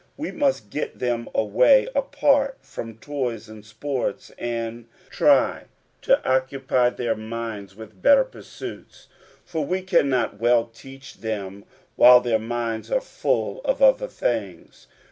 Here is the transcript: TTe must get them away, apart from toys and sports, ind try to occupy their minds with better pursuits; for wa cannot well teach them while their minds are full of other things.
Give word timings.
TTe 0.17 0.33
must 0.35 0.71
get 0.71 0.97
them 0.97 1.29
away, 1.35 1.87
apart 1.93 2.57
from 2.61 2.97
toys 2.97 3.47
and 3.47 3.63
sports, 3.63 4.31
ind 4.39 4.87
try 5.11 5.65
to 6.01 6.19
occupy 6.27 6.89
their 6.89 7.13
minds 7.15 7.75
with 7.75 8.01
better 8.01 8.23
pursuits; 8.23 9.09
for 9.45 9.63
wa 9.63 9.77
cannot 9.85 10.39
well 10.39 10.65
teach 10.73 11.17
them 11.17 11.65
while 11.97 12.19
their 12.19 12.39
minds 12.39 12.89
are 12.91 12.99
full 12.99 13.61
of 13.63 13.79
other 13.79 14.07
things. 14.07 14.87